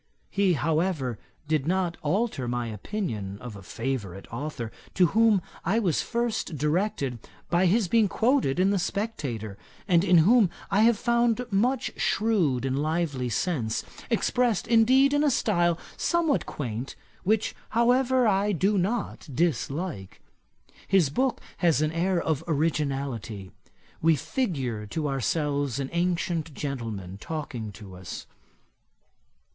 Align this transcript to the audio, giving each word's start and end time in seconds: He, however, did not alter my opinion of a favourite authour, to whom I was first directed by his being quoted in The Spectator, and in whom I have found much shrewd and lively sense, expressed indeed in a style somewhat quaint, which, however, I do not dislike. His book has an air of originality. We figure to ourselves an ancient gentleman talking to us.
He, 0.31 0.53
however, 0.53 1.19
did 1.47 1.67
not 1.67 1.95
alter 2.01 2.47
my 2.47 2.65
opinion 2.69 3.37
of 3.37 3.55
a 3.55 3.61
favourite 3.61 4.25
authour, 4.33 4.71
to 4.95 5.05
whom 5.13 5.43
I 5.63 5.77
was 5.77 6.01
first 6.01 6.57
directed 6.57 7.19
by 7.51 7.67
his 7.67 7.87
being 7.87 8.07
quoted 8.07 8.59
in 8.59 8.71
The 8.71 8.79
Spectator, 8.79 9.59
and 9.87 10.03
in 10.03 10.17
whom 10.25 10.49
I 10.71 10.81
have 10.85 10.97
found 10.97 11.45
much 11.51 11.91
shrewd 12.01 12.65
and 12.65 12.79
lively 12.81 13.29
sense, 13.29 13.83
expressed 14.09 14.67
indeed 14.67 15.13
in 15.13 15.23
a 15.23 15.29
style 15.29 15.77
somewhat 15.97 16.47
quaint, 16.47 16.95
which, 17.23 17.53
however, 17.69 18.25
I 18.25 18.53
do 18.53 18.79
not 18.79 19.29
dislike. 19.31 20.19
His 20.87 21.11
book 21.11 21.39
has 21.57 21.79
an 21.83 21.91
air 21.91 22.19
of 22.19 22.43
originality. 22.47 23.51
We 24.01 24.15
figure 24.15 24.87
to 24.87 25.07
ourselves 25.07 25.79
an 25.79 25.91
ancient 25.93 26.55
gentleman 26.55 27.19
talking 27.19 27.71
to 27.73 27.95
us. 27.95 28.25